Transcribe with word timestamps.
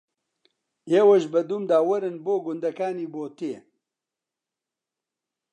ئێوەش 0.91 1.23
بە 1.33 1.41
دوومدا 1.49 1.79
وەرن 1.89 2.15
بۆ 2.25 2.35
گوندەکانی 2.45 3.11
بۆتێ 3.13 3.55